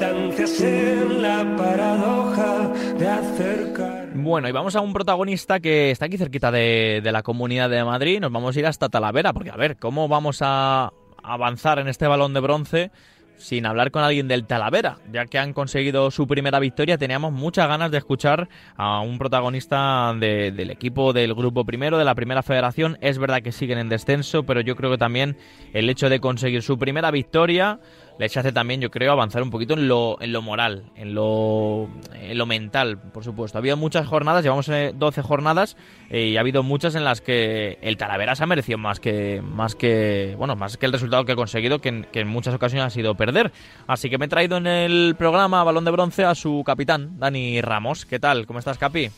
en 0.00 1.22
la 1.22 1.56
paradoja 1.56 2.68
de 2.98 3.08
acercar. 3.08 4.08
Bueno, 4.14 4.48
y 4.48 4.52
vamos 4.52 4.74
a 4.74 4.80
un 4.80 4.92
protagonista 4.92 5.60
que 5.60 5.90
está 5.90 6.06
aquí 6.06 6.16
cerquita 6.16 6.50
de, 6.50 7.00
de 7.02 7.12
la 7.12 7.22
comunidad 7.22 7.68
de 7.68 7.84
Madrid. 7.84 8.20
Nos 8.20 8.32
vamos 8.32 8.56
a 8.56 8.58
ir 8.58 8.66
hasta 8.66 8.88
Talavera, 8.88 9.32
porque 9.32 9.50
a 9.50 9.56
ver, 9.56 9.76
¿cómo 9.76 10.08
vamos 10.08 10.38
a 10.40 10.92
avanzar 11.22 11.78
en 11.78 11.88
este 11.88 12.06
balón 12.06 12.32
de 12.34 12.40
bronce? 12.40 12.90
sin 13.38 13.66
hablar 13.66 13.90
con 13.90 14.04
alguien 14.04 14.28
del 14.28 14.46
Talavera, 14.46 14.98
ya 15.12 15.26
que 15.26 15.36
han 15.36 15.52
conseguido 15.52 16.12
su 16.12 16.28
primera 16.28 16.60
victoria. 16.60 16.96
Teníamos 16.96 17.32
muchas 17.32 17.66
ganas 17.66 17.90
de 17.90 17.98
escuchar 17.98 18.48
a 18.76 19.00
un 19.00 19.18
protagonista 19.18 20.14
de- 20.16 20.52
del 20.52 20.70
equipo 20.70 21.12
del 21.12 21.34
grupo 21.34 21.64
primero, 21.64 21.98
de 21.98 22.04
la 22.04 22.14
primera 22.14 22.44
federación. 22.44 22.98
Es 23.00 23.18
verdad 23.18 23.42
que 23.42 23.50
siguen 23.50 23.78
en 23.78 23.88
descenso, 23.88 24.44
pero 24.44 24.60
yo 24.60 24.76
creo 24.76 24.92
que 24.92 24.98
también 24.98 25.36
el 25.72 25.90
hecho 25.90 26.08
de 26.08 26.20
conseguir 26.20 26.62
su 26.62 26.78
primera 26.78 27.10
victoria 27.10 27.80
les 28.18 28.36
hace 28.36 28.52
también, 28.52 28.80
yo 28.80 28.90
creo, 28.90 29.12
avanzar 29.12 29.42
un 29.42 29.50
poquito 29.50 29.74
en 29.74 29.88
lo, 29.88 30.16
en 30.20 30.32
lo 30.32 30.42
moral, 30.42 30.84
en 30.96 31.14
lo, 31.14 31.88
en 32.14 32.38
lo 32.38 32.46
mental, 32.46 32.98
por 32.98 33.24
supuesto. 33.24 33.58
Ha 33.58 33.60
habido 33.60 33.76
muchas 33.76 34.06
jornadas, 34.06 34.42
llevamos 34.42 34.68
eh, 34.68 34.92
12 34.94 35.22
jornadas 35.22 35.76
eh, 36.10 36.26
y 36.26 36.36
ha 36.36 36.40
habido 36.40 36.62
muchas 36.62 36.94
en 36.94 37.04
las 37.04 37.20
que 37.20 37.78
el 37.82 37.96
Talavera 37.96 38.34
se 38.34 38.44
ha 38.44 38.46
merecido 38.46 38.78
más 38.78 39.00
que, 39.00 39.42
más 39.42 39.74
que, 39.74 40.34
bueno, 40.38 40.56
más 40.56 40.76
que 40.76 40.86
el 40.86 40.92
resultado 40.92 41.24
que 41.24 41.32
ha 41.32 41.36
conseguido, 41.36 41.80
que 41.80 42.04
en 42.12 42.28
muchas 42.28 42.54
ocasiones 42.54 42.86
ha 42.86 42.90
sido 42.90 43.14
perder. 43.14 43.52
Así 43.86 44.10
que 44.10 44.18
me 44.18 44.26
he 44.26 44.28
traído 44.28 44.56
en 44.56 44.66
el 44.66 45.14
programa 45.16 45.64
Balón 45.64 45.84
de 45.84 45.90
Bronce 45.90 46.24
a 46.24 46.34
su 46.34 46.62
capitán, 46.64 47.18
Dani 47.18 47.60
Ramos. 47.60 48.06
¿Qué 48.06 48.18
tal? 48.18 48.46
¿Cómo 48.46 48.58
estás, 48.58 48.78
Capi? 48.78 49.10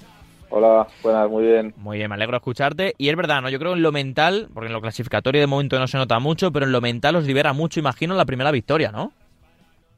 Hola, 0.51 0.87
buenas, 1.03 1.31
muy 1.31 1.45
bien. 1.45 1.75
Muy 1.77 1.99
bien, 1.99 2.09
me 2.09 2.15
alegro 2.15 2.33
de 2.33 2.39
escucharte. 2.39 2.95
Y 2.99 3.09
es 3.09 3.17
verdad, 3.17 3.43
¿no? 3.43 3.49
Yo 3.49 3.59
creo 3.59 3.73
en 3.75 3.83
lo 3.83 3.93
mental, 3.93 4.49
porque 4.53 4.69
en 4.69 4.73
lo 4.73 4.81
clasificatorio 4.81 5.41
de 5.41 5.47
momento 5.47 5.79
no 5.79 5.87
se 5.87 5.99
nota 5.99 6.19
mucho, 6.19 6.53
pero 6.53 6.67
en 6.67 6.73
lo 6.73 6.81
mental 6.81 7.17
os 7.17 7.27
libera 7.27 7.53
mucho, 7.53 7.81
imagino, 7.81 8.15
la 8.15 8.25
primera 8.25 8.51
victoria, 8.51 8.93
¿no? 8.93 9.13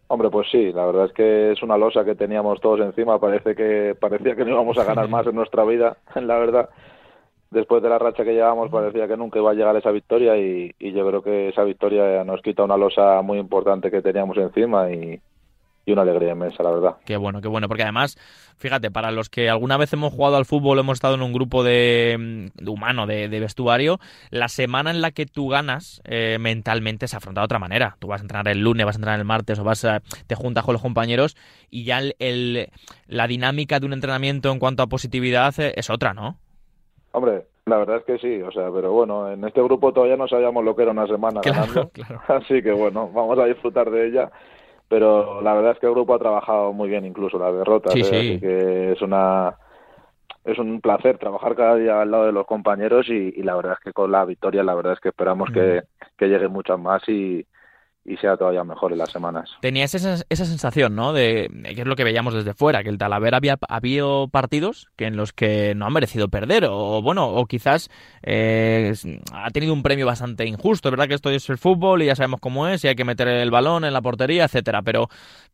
Hombre, 0.09 0.31
pues 0.31 0.49
sí, 0.51 0.73
la 0.73 0.87
verdad 0.87 1.07
es 1.07 1.13
que 1.13 1.53
es 1.53 1.63
una 1.63 1.77
losa 1.77 2.05
que 2.05 2.15
teníamos 2.15 2.61
todos 2.61 2.81
encima. 2.81 3.19
Parece 3.19 3.55
que 3.55 3.97
parecía 3.99 4.37
que 4.37 4.45
no 4.45 4.53
íbamos 4.53 4.79
a 4.79 4.85
ganar 4.85 5.09
más 5.09 5.27
en 5.27 5.35
nuestra 5.35 5.65
vida, 5.65 5.97
la 6.15 6.39
verdad. 6.39 6.71
Después 7.51 7.83
de 7.83 7.89
la 7.89 7.99
racha 7.99 8.25
que 8.25 8.35
llevamos 8.35 8.71
parecía 8.71 9.07
que 9.07 9.17
nunca 9.17 9.39
iba 9.39 9.51
a 9.51 9.55
llegar 9.55 9.77
esa 9.77 9.93
victoria 9.93 10.37
y, 10.37 10.75
y 10.79 10.93
yo 10.93 11.07
creo 11.07 11.23
que 11.23 11.49
esa 11.49 11.63
victoria 11.63 12.25
nos 12.25 12.43
quita 12.43 12.65
una 12.65 12.77
losa 12.77 13.23
muy 13.23 13.39
importante 13.39 13.91
que 13.91 14.03
teníamos 14.03 14.37
encima 14.37 14.91
y, 14.91 15.21
y 15.87 15.93
una 15.93 16.03
alegría 16.03 16.33
inmensa, 16.33 16.65
la 16.65 16.71
verdad. 16.73 16.97
Qué 17.05 17.17
bueno, 17.17 17.41
qué 17.41 17.47
bueno, 17.47 17.69
porque 17.69 17.85
además, 17.85 18.19
fíjate, 18.59 18.91
para 18.91 19.13
los 19.13 19.31
que 19.31 19.49
alguna 19.49 19.77
vez 19.77 19.93
hemos 19.93 20.13
jugado 20.13 20.37
al 20.37 20.45
fútbol, 20.45 20.81
hemos 20.81 20.95
estado 20.95 21.15
en 21.15 21.23
un 21.23 21.33
grupo 21.33 21.63
de, 21.63 22.17
mm, 22.19 22.65
de 22.65 22.71
humano, 22.71 23.07
de, 23.07 23.29
de 23.29 23.39
vestuario, 23.41 24.01
la 24.31 24.49
semana 24.49 24.91
en 24.91 25.01
la 25.01 25.13
que 25.13 25.27
tú 25.27 25.49
ganas 25.49 26.03
eh, 26.05 26.39
mentalmente 26.41 27.07
se 27.07 27.17
afronta 27.17 27.41
de 27.41 27.45
otra 27.45 27.61
manera. 27.61 27.97
Tú 28.01 28.09
vas 28.09 28.21
a 28.21 28.25
entrenar 28.25 28.49
el 28.49 28.61
lunes, 28.63 28.85
vas 28.85 28.97
a 28.97 28.99
entrenar 28.99 29.21
el 29.21 29.25
martes 29.25 29.61
o 29.61 29.65
vas 29.65 29.85
a, 29.85 30.03
te 30.27 30.35
juntas 30.35 30.65
con 30.65 30.73
los 30.73 30.83
compañeros 30.83 31.37
y 31.71 31.85
ya 31.85 32.01
el, 32.01 32.17
el- 32.19 32.69
la 33.07 33.29
dinámica 33.29 33.79
de 33.79 33.87
un 33.87 33.93
entrenamiento 33.93 34.51
en 34.51 34.59
cuanto 34.59 34.83
a 34.83 34.89
positividad 34.89 35.55
eh, 35.61 35.73
es 35.77 35.89
otra, 35.89 36.15
¿no? 36.15 36.37
Hombre, 37.13 37.47
la 37.67 37.79
verdad 37.79 37.99
es 37.99 38.05
que 38.05 38.19
sí, 38.19 38.43
o 38.43 38.51
sea, 38.51 38.71
pero 38.75 38.93
bueno, 38.93 39.31
en 39.33 39.45
este 39.45 39.63
grupo 39.63 39.93
todavía 39.93 40.17
no 40.17 40.29
sabíamos 40.29 40.65
lo 40.65 40.75
que 40.75 40.83
era 40.83 40.91
una 40.91 41.07
semana 41.07 41.41
ganando. 41.43 41.91
claro. 41.95 42.21
Así 42.29 42.61
que 42.63 42.73
bueno, 42.73 43.09
vamos 43.13 43.39
a 43.39 43.45
disfrutar 43.45 43.91
de 43.91 44.09
ella. 44.09 44.31
Pero 44.89 45.43
la 45.43 45.55
verdad 45.55 45.73
es 45.73 45.79
que 45.79 45.87
el 45.87 45.93
grupo 45.93 46.15
ha 46.15 46.19
trabajado 46.19 46.73
muy 46.73 46.89
bien, 46.89 47.05
incluso 47.05 47.39
las 47.39 47.53
derrotas. 47.53 47.93
Sí, 47.93 48.01
¿eh? 48.01 48.05
sí. 48.05 48.17
Así 48.17 48.41
que 48.41 48.93
es 48.93 49.03
una 49.03 49.55
es 50.45 50.59
un 50.59 50.81
placer 50.81 51.19
trabajar 51.19 51.57
cada 51.57 51.75
día 51.75 52.01
al 52.01 52.11
lado 52.11 52.27
de 52.27 52.33
los 52.33 52.47
compañeros 52.47 53.09
y, 53.09 53.35
y 53.37 53.43
la 53.43 53.57
verdad 53.57 53.73
es 53.73 53.85
que 53.85 53.93
con 53.93 54.13
la 54.13 54.25
victoria 54.25 54.63
la 54.63 54.77
verdad 54.77 54.93
es 54.93 55.01
que 55.01 55.09
esperamos 55.09 55.51
que, 55.51 55.83
que 56.17 56.29
lleguen 56.29 56.53
muchas 56.53 56.79
más 56.79 57.03
y, 57.09 57.45
y 58.07 58.17
sea 58.19 58.37
todavía 58.37 58.63
mejor 58.63 58.93
en 58.93 58.99
las 58.99 59.11
semanas. 59.11 59.51
Tenías 59.61 59.95
esa, 59.95 60.25
esa 60.29 60.45
sensación, 60.45 60.95
¿no? 60.95 61.13
De 61.13 61.51
que 61.75 61.81
es 61.81 61.87
lo 61.87 61.97
que 61.97 62.05
veíamos 62.05 62.35
desde 62.35 62.55
fuera, 62.55 62.83
que 62.83 62.89
el 62.89 62.99
Talavera 62.99 63.39
había 63.39 63.59
habido 63.69 64.29
partidos 64.29 64.89
que 64.97 65.07
en 65.07 65.17
los 65.17 65.33
que 65.33 65.75
no 65.75 65.87
ha 65.87 65.91
merecido 65.91 66.29
perder, 66.29 66.67
o 66.71 67.03
bueno, 67.03 67.29
o 67.29 67.47
quizás 67.47 67.91
eh, 68.23 68.93
ha 69.33 69.51
tenido 69.51 69.73
un 69.73 69.83
premio 69.83 70.07
bastante 70.07 70.47
injusto. 70.47 70.89
Es 70.89 70.93
verdad 70.93 71.09
que 71.09 71.15
esto 71.15 71.31
es 71.31 71.51
el 71.51 71.59
fútbol 71.59 72.03
y 72.03 72.07
ya 72.07 72.15
sabemos 72.15 72.41
cómo 72.41 72.69
es, 72.69 72.85
y 72.85 72.89
hay 72.89 72.95
que 72.95 73.05
meter 73.05 73.29
el 73.29 73.51
balón 73.51 73.85
en 73.85 73.93
la 73.93 74.03
portería, 74.03 74.45
etcétera. 74.45 74.83
Pero, 74.83 75.09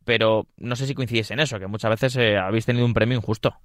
pero 0.05 0.45
no 0.57 0.75
sé 0.75 0.85
si 0.85 0.93
coincidís 0.93 1.31
en 1.31 1.39
eso, 1.39 1.59
que 1.59 1.67
muchas 1.67 1.89
veces 1.89 2.15
eh, 2.17 2.37
habéis 2.37 2.65
tenido 2.65 2.85
un 2.85 2.93
premio 2.93 3.17
injusto. 3.17 3.55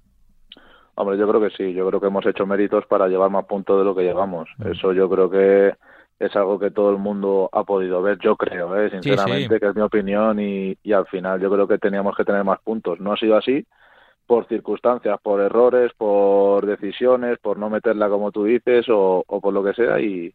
Hombre, 0.95 1.17
yo 1.17 1.29
creo 1.29 1.39
que 1.39 1.55
sí, 1.55 1.73
yo 1.73 1.87
creo 1.87 2.01
que 2.01 2.07
hemos 2.07 2.25
hecho 2.25 2.45
méritos 2.45 2.85
para 2.87 3.07
llevar 3.07 3.29
más 3.29 3.45
puntos 3.45 3.77
de 3.77 3.85
lo 3.85 3.95
que 3.95 4.03
llevamos. 4.03 4.49
Eso 4.65 4.91
yo 4.91 5.09
creo 5.09 5.29
que 5.29 5.73
es 6.19 6.35
algo 6.35 6.59
que 6.59 6.71
todo 6.71 6.91
el 6.91 6.97
mundo 6.97 7.49
ha 7.51 7.63
podido 7.63 8.01
ver, 8.01 8.17
yo 8.19 8.35
creo, 8.35 8.75
¿eh? 8.77 8.89
sinceramente, 8.89 9.55
sí. 9.55 9.59
que 9.59 9.67
es 9.67 9.75
mi 9.75 9.81
opinión 9.81 10.39
y, 10.39 10.77
y 10.83 10.91
al 10.91 11.07
final 11.07 11.39
yo 11.39 11.49
creo 11.49 11.67
que 11.67 11.77
teníamos 11.77 12.15
que 12.15 12.25
tener 12.25 12.43
más 12.43 12.59
puntos. 12.59 12.99
No 12.99 13.13
ha 13.13 13.17
sido 13.17 13.37
así 13.37 13.65
por 14.27 14.45
circunstancias, 14.47 15.17
por 15.23 15.39
errores, 15.41 15.91
por 15.97 16.65
decisiones, 16.65 17.39
por 17.39 17.57
no 17.57 17.69
meterla 17.69 18.09
como 18.09 18.31
tú 18.31 18.43
dices 18.43 18.87
o, 18.89 19.23
o 19.25 19.41
por 19.41 19.53
lo 19.53 19.63
que 19.63 19.73
sea 19.73 19.99
y, 19.99 20.33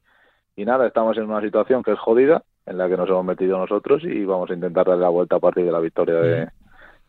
y 0.57 0.65
nada, 0.65 0.87
estamos 0.87 1.17
en 1.19 1.25
una 1.25 1.43
situación 1.43 1.83
que 1.83 1.93
es 1.93 1.99
jodida, 1.99 2.43
en 2.67 2.79
la 2.79 2.89
que 2.89 2.97
nos 2.97 3.09
hemos 3.09 3.25
metido 3.25 3.59
nosotros 3.59 4.03
y 4.05 4.25
vamos 4.25 4.51
a 4.51 4.55
intentar 4.55 4.87
darle 4.87 5.03
la 5.03 5.11
vuelta 5.11 5.37
a 5.37 5.41
partir 5.41 5.67
de 5.67 5.73
la 5.73 5.81
victoria 5.81 6.15
de, 6.15 6.49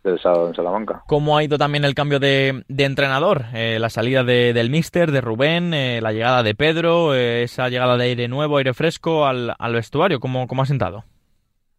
del 0.10 0.20
sábado 0.20 0.48
en 0.48 0.56
Salamanca. 0.56 1.04
¿Cómo 1.08 1.36
ha 1.38 1.44
ido 1.44 1.58
también 1.58 1.84
el 1.86 1.94
cambio 1.96 2.20
de, 2.20 2.64
de 2.68 2.84
entrenador? 2.86 3.44
Eh, 3.54 3.78
la 3.80 3.90
salida 3.90 4.24
de- 4.24 4.54
del 4.54 4.70
míster, 4.70 5.12
de 5.12 5.22
Rubén, 5.22 5.74
eh, 5.74 6.00
la 6.02 6.12
llegada 6.14 6.44
de 6.44 6.56
Pedro, 6.56 7.14
eh, 7.14 7.44
esa 7.44 7.70
llegada 7.70 7.98
de 7.98 8.06
aire 8.06 8.28
nuevo, 8.28 8.58
aire 8.58 8.74
fresco 8.74 9.26
al, 9.26 9.54
al 9.58 9.74
vestuario. 9.74 10.20
¿Cómo, 10.20 10.48
¿Cómo 10.48 10.62
ha 10.62 10.66
sentado? 10.66 11.04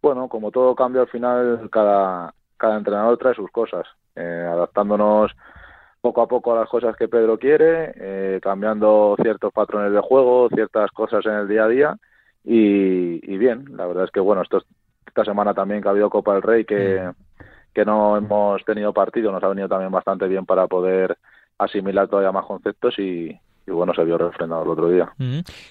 Bueno, 0.03 0.29
como 0.29 0.51
todo 0.51 0.75
cambio, 0.75 1.01
al 1.03 1.09
final 1.09 1.69
cada, 1.73 2.33
cada 2.57 2.77
entrenador 2.77 3.17
trae 3.19 3.35
sus 3.35 3.51
cosas, 3.51 3.87
adaptándonos 4.15 5.33
poco 6.01 6.23
a 6.23 6.29
poco 6.29 6.53
a 6.55 6.61
las 6.61 6.69
cosas 6.69 6.95
que 6.97 7.09
Pedro 7.09 7.39
quiere, 7.39 7.93
eh, 7.97 8.41
cambiando 8.43 9.17
ciertos 9.21 9.53
patrones 9.53 9.93
de 9.93 10.01
juego, 10.01 10.49
ciertas 10.55 10.91
cosas 10.93 11.25
en 11.27 11.33
el 11.33 11.49
día 11.49 11.65
a 11.65 11.69
día 11.69 11.97
y, 12.45 13.19
y 13.33 13.39
bien, 13.39 13.65
la 13.77 13.87
verdad 13.87 14.05
es 14.05 14.11
que 14.13 14.21
bueno, 14.21 14.43
esto, 14.43 14.63
esta 15.07 15.25
semana 15.25 15.53
también 15.55 15.83
que 15.83 15.89
ha 15.89 15.91
habido 15.91 16.09
Copa 16.11 16.35
del 16.35 16.43
Rey 16.43 16.65
que, 16.65 17.11
que 17.77 17.85
no 17.85 18.17
hemos 18.17 18.65
tenido 18.65 18.95
partido, 18.95 19.31
nos 19.31 19.45
ha 19.45 19.49
venido 19.49 19.69
también 19.69 19.93
bastante 19.93 20.27
bien 20.27 20.47
para 20.47 20.67
poder 20.67 21.19
asimilar 21.59 22.09
todavía 22.09 22.33
más 22.33 22.47
conceptos 22.47 22.99
y, 22.99 23.39
y 23.67 23.71
bueno, 23.73 23.93
se 23.95 24.05
vio 24.05 24.17
refrendado 24.17 24.63
el 24.63 24.71
otro 24.71 24.89
día. 24.89 25.13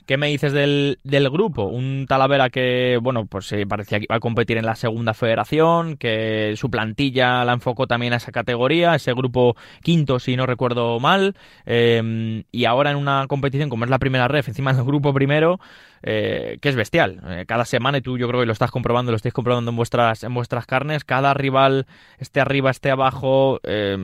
¿Qué 0.06 0.17
me 0.17 0.28
dices 0.28 0.51
del, 0.51 1.00
del 1.03 1.29
grupo? 1.29 1.66
Un 1.66 2.06
Talavera 2.07 2.50
que, 2.50 3.00
bueno, 3.01 3.25
pues 3.25 3.51
eh, 3.53 3.66
parecía 3.66 4.00
que 4.00 4.06
iba 4.09 4.17
a 4.17 4.19
competir 4.19 4.57
en 4.57 4.66
la 4.66 4.75
segunda 4.75 5.13
federación, 5.13 5.97
que 5.97 6.53
su 6.57 6.69
plantilla 6.69 7.45
la 7.45 7.53
enfocó 7.53 7.88
también 7.88 8.13
a 8.13 8.17
esa 8.17 8.31
categoría, 8.31 8.95
ese 8.95 9.13
grupo 9.13 9.56
quinto, 9.81 10.19
si 10.19 10.35
no 10.35 10.45
recuerdo 10.45 11.00
mal, 11.00 11.35
eh, 11.66 12.44
y 12.51 12.66
ahora 12.66 12.91
en 12.91 12.97
una 12.97 13.25
competición 13.28 13.69
como 13.69 13.85
es 13.85 13.89
la 13.89 14.00
primera 14.00 14.27
ref, 14.27 14.47
encima 14.47 14.73
del 14.73 14.83
grupo 14.83 15.13
primero, 15.13 15.59
eh, 16.07 16.59
que 16.62 16.69
es 16.69 16.75
bestial. 16.75 17.19
Eh, 17.29 17.45
cada 17.47 17.66
semana, 17.66 17.97
y 17.97 18.01
tú 18.01 18.17
yo 18.17 18.27
creo 18.27 18.41
que 18.41 18.45
lo 18.45 18.53
estás 18.53 18.69
comprobando, 18.69 19.12
lo 19.12 19.16
estáis 19.16 19.33
comprobando 19.33 19.72
en 19.72 19.77
vuestras, 19.77 20.23
en 20.23 20.33
vuestras 20.33 20.67
carnes, 20.67 21.03
cada 21.03 21.33
rival, 21.33 21.88
esté 22.19 22.41
arriba, 22.41 22.69
esté 22.69 22.91
abajo, 22.91 23.59
eh, 23.63 23.97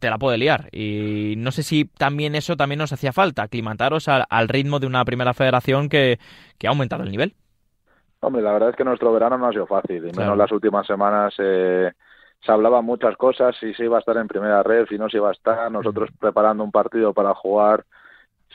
te 0.00 0.10
la 0.10 0.18
puede 0.18 0.38
liar. 0.38 0.68
Y 0.72 1.34
no 1.38 1.52
sé 1.52 1.62
si 1.62 1.84
también 1.84 2.34
eso 2.34 2.56
también 2.56 2.80
nos 2.80 2.92
hacía 2.92 3.12
falta, 3.12 3.25
aclimataros 3.36 4.08
al, 4.08 4.24
al 4.28 4.48
ritmo 4.48 4.78
de 4.78 4.86
una 4.86 5.04
primera 5.04 5.34
federación 5.34 5.88
que, 5.88 6.18
que 6.58 6.66
ha 6.66 6.70
aumentado 6.70 7.02
el 7.02 7.10
nivel. 7.10 7.34
Hombre, 8.20 8.42
la 8.42 8.52
verdad 8.52 8.70
es 8.70 8.76
que 8.76 8.84
nuestro 8.84 9.12
verano 9.12 9.38
no 9.38 9.46
ha 9.46 9.52
sido 9.52 9.66
fácil, 9.66 9.96
y 9.98 10.10
Claro. 10.10 10.16
menos 10.16 10.38
las 10.38 10.52
últimas 10.52 10.86
semanas. 10.86 11.34
eh, 11.38 11.92
se 12.44 12.52
hablaban 12.52 12.84
muchas 12.84 13.16
cosas, 13.16 13.56
si 13.58 13.72
se 13.74 13.84
iba 13.84 13.96
a 13.96 14.00
estar 14.00 14.16
en 14.16 14.28
primera 14.28 14.62
red, 14.62 14.86
si 14.88 14.98
no 14.98 15.08
se 15.08 15.16
iba 15.16 15.28
a 15.28 15.32
estar. 15.32 15.70
Nosotros 15.72 16.10
preparando 16.18 16.62
un 16.64 16.70
partido 16.70 17.12
para 17.12 17.34
jugar, 17.34 17.84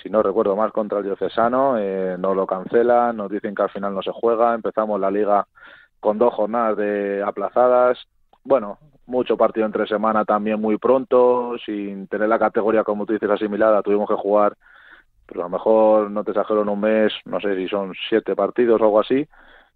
si 0.01 0.09
no 0.09 0.23
recuerdo 0.23 0.55
más, 0.55 0.71
contra 0.71 0.99
el 0.99 1.03
Diocesano, 1.05 1.77
eh, 1.77 2.15
nos 2.17 2.35
lo 2.35 2.47
cancelan, 2.47 3.17
nos 3.17 3.29
dicen 3.29 3.53
que 3.55 3.63
al 3.63 3.69
final 3.69 3.93
no 3.93 4.01
se 4.01 4.11
juega. 4.11 4.53
Empezamos 4.53 4.99
la 4.99 5.11
liga 5.11 5.45
con 5.99 6.17
dos 6.17 6.33
jornadas 6.33 6.77
de 6.77 7.23
aplazadas. 7.25 7.97
Bueno, 8.43 8.77
mucho 9.11 9.37
partido 9.37 9.65
entre 9.65 9.85
semana 9.85 10.25
también 10.25 10.59
muy 10.59 10.77
pronto, 10.77 11.55
sin 11.65 12.07
tener 12.07 12.29
la 12.29 12.39
categoría, 12.39 12.83
como 12.83 13.05
tú 13.05 13.13
dices, 13.13 13.29
asimilada. 13.29 13.83
Tuvimos 13.83 14.09
que 14.09 14.15
jugar, 14.15 14.55
pues 15.27 15.39
a 15.39 15.43
lo 15.43 15.49
mejor, 15.49 16.09
no 16.09 16.23
te 16.23 16.31
exagero, 16.31 16.63
en 16.63 16.69
un 16.69 16.79
mes, 16.79 17.13
no 17.25 17.39
sé 17.39 17.55
si 17.55 17.67
son 17.67 17.93
siete 18.09 18.35
partidos 18.35 18.81
o 18.81 18.85
algo 18.85 18.99
así. 18.99 19.27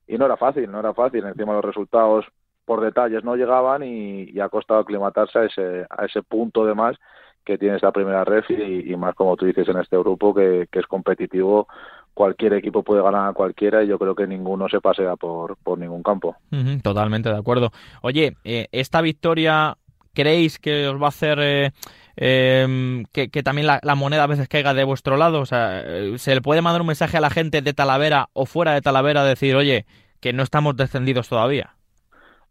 Y 0.08 0.18
no 0.18 0.26
era 0.26 0.38
fácil, 0.38 0.72
no 0.72 0.80
era 0.80 0.94
fácil. 0.94 1.26
Encima 1.26 1.54
los 1.54 1.66
resultados 1.66 2.26
por 2.66 2.82
detalles 2.82 3.24
no 3.24 3.36
llegaban 3.36 3.84
y, 3.84 4.40
ha 4.40 4.50
costado 4.50 4.80
aclimatarse 4.80 5.40
a 5.40 5.44
ese, 5.46 5.86
a 5.90 6.06
ese 6.06 6.24
punto 6.24 6.66
de 6.66 6.74
más 6.74 6.98
que 7.44 7.58
tiene 7.60 7.76
esta 7.76 7.92
primera 7.92 8.24
ref 8.26 8.50
y, 8.50 8.92
y 8.92 8.96
más 8.96 9.14
como 9.14 9.36
tú 9.36 9.46
dices 9.46 9.68
en 9.70 9.78
este 9.78 9.98
grupo 9.98 10.34
que, 10.34 10.68
que 10.72 10.80
es 10.80 10.88
competitivo 10.88 11.68
cualquier 12.16 12.54
equipo 12.54 12.82
puede 12.82 13.04
ganar 13.04 13.30
a 13.30 13.34
cualquiera 13.34 13.84
y 13.84 13.88
yo 13.88 14.00
creo 14.00 14.16
que 14.16 14.26
ninguno 14.26 14.68
se 14.70 14.82
pasea 14.82 15.18
por, 15.18 15.58
por 15.58 15.78
ningún 15.78 16.02
campo. 16.02 16.38
Totalmente 16.82 17.30
de 17.30 17.38
acuerdo. 17.38 17.72
Oye, 18.02 18.38
eh, 18.46 18.68
esta 18.72 19.02
victoria, 19.02 19.76
¿creéis 20.14 20.58
que 20.58 20.88
os 20.88 21.00
va 21.00 21.08
a 21.08 21.10
hacer 21.10 21.40
eh, 21.42 21.72
eh, 22.16 23.04
que, 23.12 23.30
que 23.30 23.44
también 23.44 23.68
la, 23.68 23.82
la 23.84 23.96
moneda 23.96 24.24
a 24.24 24.28
veces 24.28 24.48
caiga 24.48 24.74
de 24.74 24.86
vuestro 24.86 25.18
lado? 25.18 25.42
O 25.42 25.46
sea, 25.46 25.82
eh, 25.82 26.18
¿se 26.18 26.34
le 26.34 26.42
puede 26.42 26.62
mandar 26.62 26.82
un 26.82 26.88
mensaje 26.88 27.18
a 27.18 27.22
la 27.22 27.30
gente 27.30 27.62
de 27.62 27.74
Talavera 27.74 28.30
o 28.32 28.46
fuera 28.46 28.72
de 28.74 28.82
Talavera 28.82 29.26
decir, 29.26 29.54
oye, 29.56 29.86
que 30.22 30.32
no 30.32 30.42
estamos 30.42 30.78
descendidos 30.78 31.28
todavía? 31.28 31.76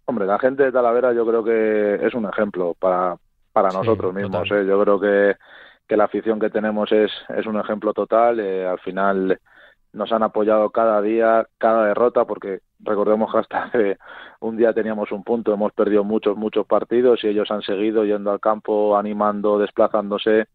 Hombre, 0.05 0.27
la 0.27 0.39
gente 0.39 0.65
de 0.65 0.73
Talavera 0.73 1.15
yo 1.15 1.27
creo 1.27 1.43
que 1.43 2.07
es 2.07 2.13
un 2.13 2.27
ejemplo 2.27 2.77
para, 2.79 3.17
para 3.55 3.71
nosotros 3.71 4.13
mismos. 4.13 4.47
¿eh? 4.51 4.67
Yo 4.69 4.79
creo 4.83 5.01
que, 5.01 5.37
que 5.89 5.97
la 5.97 6.05
afición 6.05 6.39
que 6.39 6.51
tenemos 6.51 6.93
es, 6.93 7.11
es 7.35 7.47
un 7.47 7.59
ejemplo 7.59 7.95
total. 7.95 8.39
Al 8.41 8.79
final 8.81 9.41
nos 9.95 10.13
han 10.13 10.23
apoyado 10.23 10.71
cada 10.71 11.01
día, 11.01 11.47
cada 11.59 11.87
derrota, 11.87 12.25
porque 12.25 12.61
recordemos 12.81 13.33
que 13.33 13.39
hasta 13.39 13.71
un 14.41 14.57
día 14.57 14.73
teníamos 14.73 15.13
un 15.13 15.25
punto, 15.25 15.55
hemos 15.55 15.73
perdido 15.73 16.05
muchos, 16.05 16.37
muchos 16.37 16.67
partidos 16.67 17.23
y 17.25 17.29
ellos 17.29 17.51
han 17.51 17.63
seguido 17.63 18.05
yendo 18.05 18.31
al 18.31 18.41
campo, 18.41 18.97
animando, 18.97 19.59
desplazándose. 19.59 20.47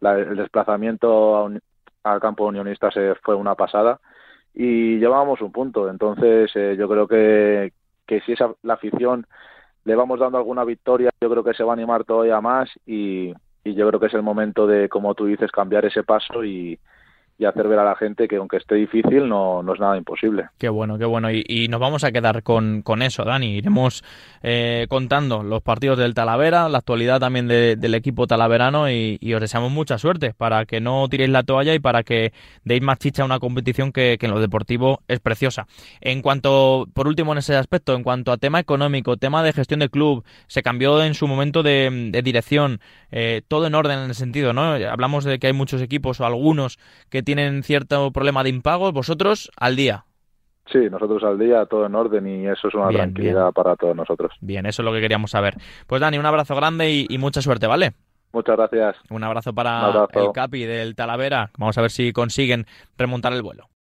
el 0.00 0.36
desplazamiento 0.36 1.50
al 2.04 2.20
campo 2.20 2.46
unionista 2.46 2.90
se 2.90 3.14
fue 3.16 3.34
una 3.34 3.54
pasada 3.54 4.00
y 4.54 4.98
llevábamos 4.98 5.40
un 5.42 5.52
punto. 5.52 5.90
Entonces, 5.90 6.50
eh, 6.54 6.76
yo 6.78 6.88
creo 6.88 7.08
que, 7.08 7.72
que 8.06 8.20
si 8.20 8.32
esa, 8.32 8.54
la 8.62 8.74
afición 8.74 9.26
le 9.84 9.94
vamos 9.96 10.20
dando 10.20 10.38
alguna 10.38 10.64
victoria, 10.64 11.10
yo 11.20 11.28
creo 11.30 11.44
que 11.44 11.54
se 11.54 11.64
va 11.64 11.72
a 11.72 11.74
animar 11.74 12.04
todavía 12.04 12.40
más 12.40 12.70
y, 12.86 13.34
y 13.64 13.74
yo 13.74 13.88
creo 13.88 14.00
que 14.00 14.06
es 14.06 14.14
el 14.14 14.22
momento 14.22 14.66
de, 14.66 14.88
como 14.88 15.14
tú 15.14 15.26
dices, 15.26 15.50
cambiar 15.50 15.84
ese 15.84 16.04
paso 16.04 16.44
y, 16.44 16.78
y 17.36 17.46
hacer 17.46 17.66
ver 17.66 17.80
a 17.80 17.84
la 17.84 17.96
gente 17.96 18.28
que 18.28 18.36
aunque 18.36 18.58
esté 18.58 18.76
difícil 18.76 19.28
no, 19.28 19.62
no 19.62 19.74
es 19.74 19.80
nada 19.80 19.96
imposible. 19.96 20.48
Qué 20.56 20.68
bueno, 20.68 20.98
qué 20.98 21.04
bueno. 21.04 21.30
Y, 21.32 21.66
nos 21.68 21.80
vamos 21.80 22.04
a 22.04 22.12
quedar 22.12 22.42
con, 22.42 22.82
con 22.82 23.02
eso, 23.02 23.24
Dani. 23.24 23.56
Iremos 23.56 24.04
eh, 24.42 24.86
contando 24.88 25.42
los 25.42 25.62
partidos 25.62 25.98
del 25.98 26.14
Talavera, 26.14 26.68
la 26.68 26.78
actualidad 26.78 27.18
también 27.18 27.48
del 27.48 27.94
equipo 27.94 28.26
talaverano 28.26 28.88
y, 28.90 29.18
os 29.34 29.40
deseamos 29.40 29.72
mucha 29.72 29.98
suerte 29.98 30.32
para 30.32 30.64
que 30.64 30.80
no 30.80 31.08
tiréis 31.08 31.30
la 31.30 31.42
toalla 31.42 31.74
y 31.74 31.80
para 31.80 32.04
que 32.04 32.32
deis 32.62 32.82
más 32.82 32.98
chicha 32.98 33.22
a 33.22 33.26
una 33.26 33.40
competición 33.40 33.90
que, 33.90 34.16
en 34.20 34.30
lo 34.30 34.40
deportivo 34.40 35.00
es 35.08 35.18
preciosa. 35.18 35.66
En 36.00 36.22
cuanto, 36.22 36.86
por 36.94 37.08
último 37.08 37.32
en 37.32 37.38
ese 37.38 37.56
aspecto, 37.56 37.94
en 37.94 38.04
cuanto 38.04 38.30
a 38.30 38.36
tema 38.36 38.60
económico, 38.60 39.16
tema 39.16 39.42
de 39.42 39.52
gestión 39.52 39.80
de 39.80 39.88
club, 39.88 40.24
se 40.46 40.62
cambió 40.62 41.02
en 41.02 41.14
su 41.14 41.26
momento 41.26 41.62
de, 41.64 42.10
dirección, 42.22 42.80
eh, 43.10 43.42
todo 43.48 43.66
en 43.66 43.74
orden 43.74 43.98
en 43.98 44.10
el 44.10 44.14
sentido, 44.14 44.52
¿no? 44.52 44.74
Hablamos 44.74 45.24
de 45.24 45.38
que 45.38 45.48
hay 45.48 45.52
muchos 45.52 45.82
equipos 45.82 46.20
o 46.20 46.26
algunos 46.26 46.78
que 47.10 47.23
tienen 47.24 47.62
cierto 47.62 48.10
problema 48.12 48.42
de 48.42 48.50
impago, 48.50 48.92
vosotros 48.92 49.50
al 49.56 49.76
día. 49.76 50.04
Sí, 50.70 50.78
nosotros 50.90 51.22
al 51.24 51.38
día, 51.38 51.66
todo 51.66 51.86
en 51.86 51.94
orden 51.94 52.26
y 52.26 52.46
eso 52.46 52.68
es 52.68 52.74
una 52.74 52.88
tranquilidad 52.88 53.52
para 53.52 53.76
todos 53.76 53.94
nosotros. 53.94 54.32
Bien, 54.40 54.64
eso 54.64 54.82
es 54.82 54.84
lo 54.86 54.92
que 54.92 55.00
queríamos 55.00 55.30
saber. 55.30 55.56
Pues 55.86 56.00
Dani, 56.00 56.16
un 56.18 56.26
abrazo 56.26 56.56
grande 56.56 57.06
y, 57.08 57.18
mucha 57.18 57.42
suerte, 57.42 57.66
¿vale? 57.66 57.92
Muchas 58.32 58.56
gracias. 58.56 58.96
Un 59.10 59.22
abrazo 59.22 59.52
para 59.52 60.08
el 60.12 60.32
Capi 60.32 60.64
del 60.64 60.94
Talavera. 60.94 61.50
Vamos 61.58 61.76
a 61.76 61.82
ver 61.82 61.90
si 61.90 62.12
consiguen 62.12 62.66
remontar 62.96 63.32
el 63.32 63.42
vuelo. 63.42 63.68